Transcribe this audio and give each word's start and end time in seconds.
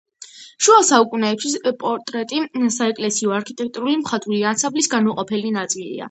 შუა 0.67 0.77
საუკუნეებში 0.85 1.49
პორტრეტი 1.83 2.39
საეკლესიო 2.77 3.35
არქიტექტურულ-მხატვრული 3.39 4.39
ანსამბლის 4.53 4.89
განუყოფელი 4.95 5.53
ნაწილია. 5.59 5.99